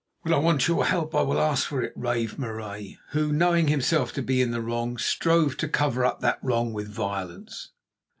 [0.23, 4.11] "When I want your help I will ask for it," raved Marais, who, knowing himself
[4.13, 7.69] to be in the wrong, strove to cover up that wrong with violence.